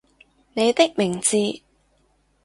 [0.53, 1.37] 你的名字